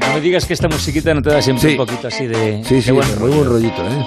[0.00, 2.62] No me digas que esta musiquita no te da siempre un poquito así de.
[2.64, 4.06] Sí, sí, buen muy buen rollito, ¿eh?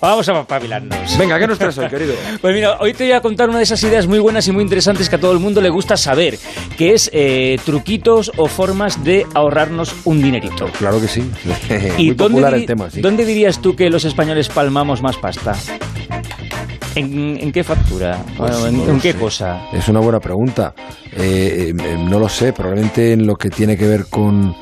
[0.00, 1.16] Vamos a papilarnos.
[1.16, 2.12] Venga, ¿qué nos traes hoy, querido?
[2.42, 4.62] Pues mira, hoy te voy a contar una de esas ideas muy buenas y muy
[4.62, 6.38] interesantes que a todo el mundo le gusta saber,
[6.76, 10.66] que es eh, truquitos o formas de ahorrarnos un dinerito.
[10.78, 11.22] Claro que sí.
[11.96, 13.00] ¿Y muy dónde, popular diri- el tema, sí.
[13.00, 15.54] ¿Dónde dirías tú que los españoles palmamos más pasta?
[16.94, 18.18] ¿En, en qué factura?
[18.36, 19.18] Pues Bueno, ¿En, no lo en qué sé.
[19.18, 19.66] cosa?
[19.72, 20.74] Es una buena pregunta.
[21.12, 24.54] Eh, eh, no lo sé, probablemente en lo que tiene que ver con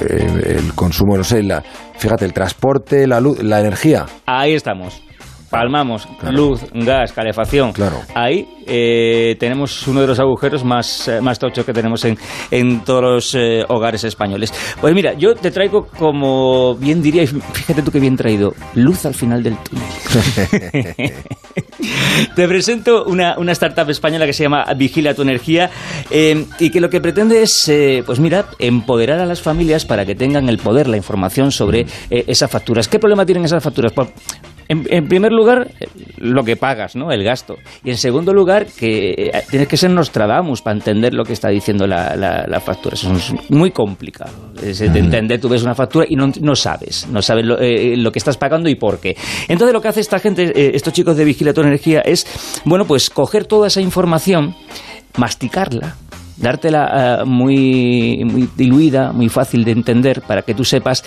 [0.00, 1.62] eh, el consumo, no sé, la,
[1.96, 4.06] fíjate, el transporte, la luz, la energía.
[4.26, 5.02] Ahí estamos.
[5.48, 6.36] Palmamos Claro.
[6.36, 7.72] luz, gas, calefacción.
[7.72, 8.00] Claro.
[8.16, 12.18] Ahí eh, tenemos uno de los agujeros más, eh, más tochos que tenemos en,
[12.50, 14.52] en todos los eh, hogares españoles.
[14.80, 19.14] Pues mira, yo te traigo como bien diría, fíjate tú que bien traído, luz al
[19.14, 19.86] final del túnel.
[22.34, 25.70] Te presento una, una startup española que se llama Vigila tu Energía
[26.10, 30.04] eh, y que lo que pretende es, eh, pues mira, empoderar a las familias para
[30.06, 32.88] que tengan el poder, la información sobre eh, esas facturas.
[32.88, 33.92] ¿Qué problema tienen esas facturas?
[33.92, 34.08] Pues,
[34.68, 35.68] en, en primer lugar,
[36.18, 37.10] lo que pagas, ¿no?
[37.12, 37.56] El gasto.
[37.84, 41.48] Y en segundo lugar, que eh, tienes que ser Nostradamus para entender lo que está
[41.48, 42.94] diciendo la, la- la factura.
[42.94, 44.32] Eso es muy complicado.
[44.62, 47.06] Es de entender, tú ves una factura y no, no sabes.
[47.10, 49.16] No sabes lo, eh, lo que estás pagando y por qué.
[49.48, 52.26] Entonces lo que hace esta gente, eh, estos chicos de Vigila tu Energía, es,
[52.64, 54.54] bueno, pues coger toda esa información,
[55.16, 55.96] masticarla,
[56.36, 61.04] dártela eh, muy, muy diluida, muy fácil de entender para que tú sepas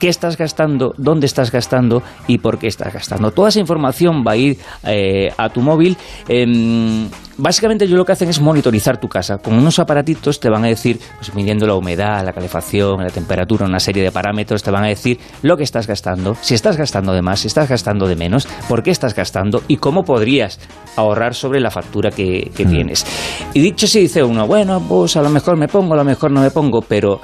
[0.00, 3.30] qué estás gastando, dónde estás gastando y por qué estás gastando.
[3.30, 5.96] Toda esa información va a ir eh, a tu móvil.
[6.26, 9.38] Em, básicamente yo lo que hacen es monitorizar tu casa.
[9.38, 13.66] Con unos aparatitos te van a decir, pues midiendo la humedad, la calefacción, la temperatura,
[13.66, 17.12] una serie de parámetros, te van a decir lo que estás gastando, si estás gastando
[17.12, 20.58] de más, si estás gastando de menos, por qué estás gastando y cómo podrías
[20.96, 23.04] ahorrar sobre la factura que, que tienes.
[23.52, 26.30] Y dicho si dice uno, bueno, pues a lo mejor me pongo, a lo mejor
[26.30, 27.20] no me pongo, pero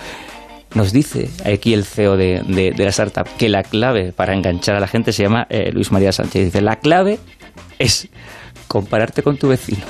[0.74, 4.76] nos dice aquí el CEO de, de- de la startup que la clave para enganchar
[4.76, 6.44] a la gente se llama eh, Luis María Sánchez.
[6.46, 7.18] Dice, la clave
[7.78, 8.08] es
[8.68, 9.80] compararte con tu vecino.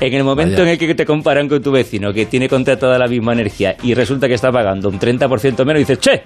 [0.00, 0.62] En el momento Vaya.
[0.64, 3.92] en el que te comparan con tu vecino, que tiene contratada la misma energía y
[3.92, 6.22] resulta que está pagando un 30% menos, dices, che,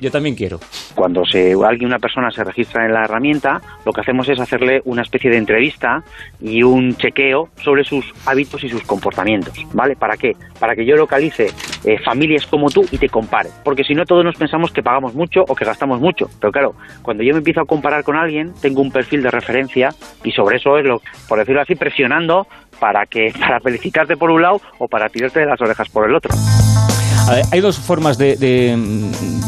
[0.00, 0.60] yo también quiero.
[0.94, 4.80] Cuando se, alguien, una persona se registra en la herramienta, lo que hacemos es hacerle
[4.84, 6.02] una especie de entrevista
[6.40, 9.96] y un chequeo sobre sus hábitos y sus comportamientos, ¿vale?
[9.96, 10.36] ¿Para qué?
[10.58, 11.48] Para que yo localice
[11.84, 13.50] eh, familias como tú y te compare.
[13.64, 16.28] Porque si no, todos nos pensamos que pagamos mucho o que gastamos mucho.
[16.40, 19.90] Pero claro, cuando yo me empiezo a comparar con alguien, tengo un perfil de referencia
[20.24, 22.46] y sobre eso es lo, por decirlo así, presionando
[22.80, 26.14] para que para felicitarte por un lado o para tirarte de las orejas por el
[26.14, 26.30] otro.
[27.30, 28.76] Ver, hay dos formas de, de-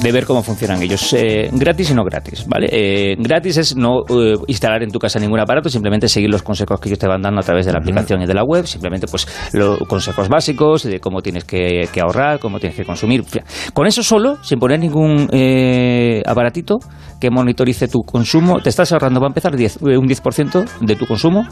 [0.02, 2.68] de ver cómo funcionan ellos, eh, gratis y no gratis, ¿vale?
[2.70, 6.78] Eh, gratis es no eh, instalar en tu casa ningún aparato, simplemente seguir los consejos
[6.80, 9.06] que ellos te van dando a través de la aplicación y de la web, simplemente
[9.06, 13.24] pues los consejos básicos de cómo tienes que, que ahorrar, cómo tienes que consumir.
[13.72, 16.78] Con eso solo, sin poner ningún eh, aparatito
[17.20, 20.97] que monitorice tu consumo, te estás ahorrando, va a empezar 10, eh, un 10% de
[20.97, 21.47] tu consumo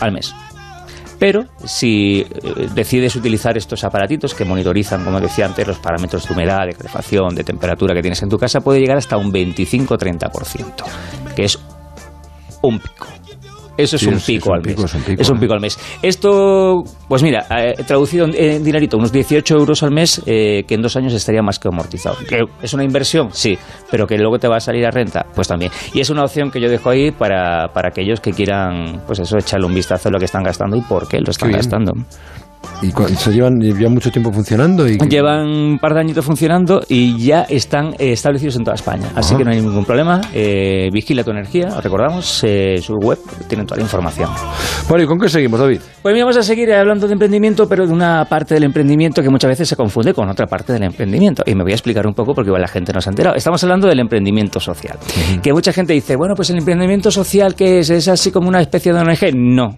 [0.00, 0.34] al mes.
[1.20, 6.32] Pero si eh, decides utilizar estos aparatitos que monitorizan, como decía antes, los parámetros de
[6.32, 10.84] humedad, de calefacción, de temperatura que tienes en tu casa, puede llegar hasta un 25-30%,
[11.36, 11.58] que es
[12.62, 13.06] un pico.
[13.82, 14.94] Eso es Sí, un pico es un al pico, mes.
[15.20, 15.56] es un pico, ¿eh?
[15.56, 15.78] al mes.
[16.02, 20.74] Esto, pues mira, eh, traducido en, en dinerito, unos 18 euros al mes, eh, que
[20.74, 22.16] en dos años estaría más que amortizado.
[22.28, 23.28] ¿Que ¿Es una inversión?
[23.32, 23.58] Sí,
[23.90, 25.70] pero que luego te va a salir a renta, pues también.
[25.94, 29.38] Y es una opción que yo dejo ahí para, para aquellos que quieran, pues eso,
[29.38, 31.92] echarle un vistazo a lo que están gastando y por qué lo están gastando.
[32.82, 34.88] ¿Y se llevan, llevan mucho tiempo funcionando?
[34.88, 39.08] Y Llevan un par de añitos funcionando y ya están eh, establecidos en toda España.
[39.14, 39.38] Así Ajá.
[39.38, 40.20] que no hay ningún problema.
[40.32, 43.18] Eh, vigila tu energía, os recordamos, eh, su web
[43.48, 44.30] tiene toda la información.
[44.88, 45.80] Bueno, ¿y con qué seguimos, David?
[46.02, 49.50] Pues vamos a seguir hablando de emprendimiento, pero de una parte del emprendimiento que muchas
[49.50, 51.42] veces se confunde con otra parte del emprendimiento.
[51.46, 53.36] Y me voy a explicar un poco porque igual la gente no se ha enterado.
[53.36, 54.98] Estamos hablando del emprendimiento social.
[55.42, 57.90] Que mucha gente dice, bueno, pues el emprendimiento social, ¿qué es?
[57.90, 59.34] ¿Es así como una especie de ONG?
[59.34, 59.76] No.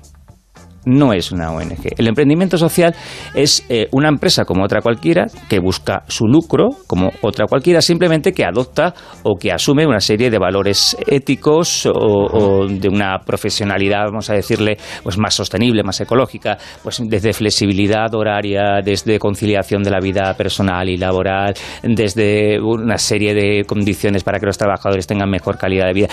[0.85, 1.95] No es una ONG.
[1.97, 2.93] El emprendimiento social
[3.35, 8.33] es eh, una empresa como otra cualquiera que busca su lucro como otra cualquiera, simplemente
[8.33, 8.93] que adopta
[9.23, 14.35] o que asume una serie de valores éticos o, o de una profesionalidad, vamos a
[14.35, 20.35] decirle, pues más sostenible, más ecológica, pues desde flexibilidad horaria, desde conciliación de la vida
[20.37, 25.87] personal y laboral, desde una serie de condiciones para que los trabajadores tengan mejor calidad
[25.87, 26.09] de vida,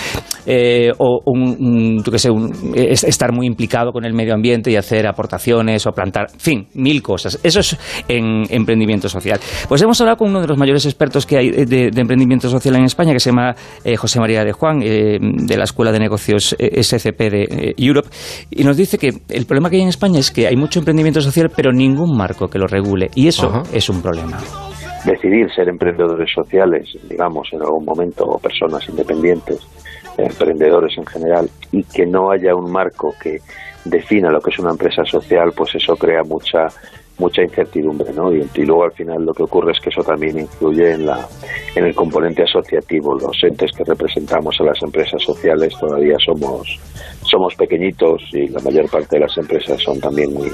[0.46, 4.34] eh, o un, un, yo qué sé, un- es- estar muy implicado con el medio
[4.36, 7.40] ambiente ambiente y hacer aportaciones o plantar, en fin, mil cosas.
[7.44, 7.78] Eso es
[8.08, 9.40] en emprendimiento social.
[9.68, 12.86] Pues hemos hablado con uno de los mayores expertos que hay de, emprendimiento social en
[12.86, 16.56] España, que se llama eh, José María de Juan, eh, de la Escuela de Negocios
[16.58, 18.10] eh, SCP de Europe,
[18.50, 21.22] y nos dice que el problema que hay en España es que hay mucho emprendimiento
[21.22, 24.40] social, pero ningún marco que lo regule, y eso es un problema
[25.06, 29.60] decidir ser emprendedores sociales, digamos, en algún momento, o personas independientes,
[30.18, 33.38] emprendedores en general, y que no haya un marco que
[33.90, 36.68] defina lo que es una empresa social, pues eso crea mucha
[37.20, 38.32] mucha incertidumbre, ¿no?
[38.34, 41.28] Y, luego al final lo que ocurre es que eso también influye en la
[41.76, 43.14] en el componente asociativo.
[43.16, 46.80] Los entes que representamos a las empresas sociales todavía somos
[47.30, 50.50] somos pequeñitos y la mayor parte de las empresas son también muy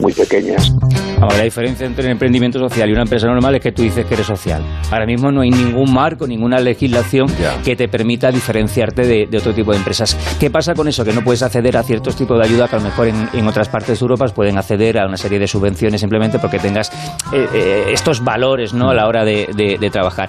[0.00, 0.72] muy pequeñas.
[1.20, 4.04] Ahora, la diferencia entre un emprendimiento social y una empresa normal es que tú dices
[4.04, 4.62] que eres social.
[4.90, 7.26] Ahora mismo no hay ningún marco, ninguna legislación
[7.64, 10.16] que te permita diferenciarte de, otro tipo de empresas.
[10.38, 11.04] ¿Qué pasa con eso?
[11.04, 13.68] Que no puedes acceder a ciertos tipos de ayuda que a lo mejor en, otras
[13.68, 16.90] partes de Europa pueden acceder a una serie de subvenciones simplemente porque tengas
[17.32, 18.90] eh, eh, estos valores ¿no?
[18.90, 19.46] a la hora de,
[19.90, 20.28] trabajar.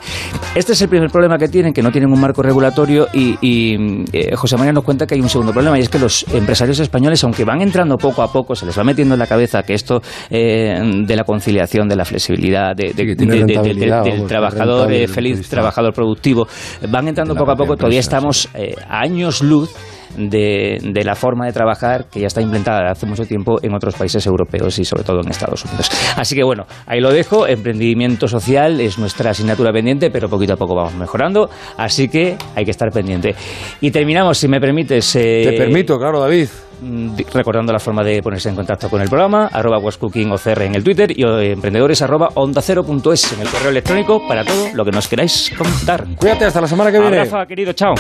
[0.56, 4.36] Este es el primer problema que tienen, que no tienen un marco regulatorio y, eh,
[4.36, 7.24] José María nos cuenta que hay un segundo problema y es que los empresarios españoles,
[7.24, 10.02] aunque van entrando poco a poco, se les va metiendo en la cabeza que esto
[11.06, 16.48] de la conciliación, de la flexibilidad, de, del trabajador feliz, trabajador productivo,
[16.90, 18.50] van entrando poco a poco, todavía estamos
[18.88, 19.74] a años luz
[20.18, 23.96] de, de, la forma de trabajar que ya está implementada hace mucho tiempo en otros
[23.96, 25.90] países europeos y sobre todo en Estados Unidos.
[26.18, 27.48] Así que bueno, ahí lo dejo.
[27.48, 31.50] Emprendimiento social es nuestra asignatura pendiente, pero poquito a poco vamos mejorando.
[31.78, 33.36] Así que hay que estar pendiente.
[33.82, 35.16] Y terminamos, si me permites.
[35.16, 36.48] Eh, Te permito, claro, David
[37.34, 41.12] recordando la forma de ponerse en contacto con el programa, arroba OCR en el Twitter
[41.18, 44.86] y eh, emprendedores arroba onda cero punto es en el correo electrónico para todo lo
[44.86, 46.06] que nos queráis contar.
[46.16, 47.18] Cuídate, hasta la semana que viene.
[47.18, 47.94] Rafa, querido, chao.